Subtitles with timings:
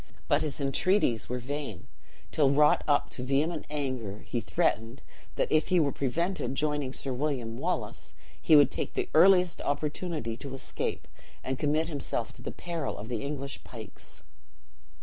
[0.27, 1.85] But his entreaties were vain,
[2.31, 5.03] till wrought up to vehement anger he threatened
[5.35, 10.35] that if he were prevented joining Sir William Wallace, he would take the earliest opportunity
[10.37, 11.07] to escape,
[11.43, 14.23] and commit himself to the peril of the English pikes.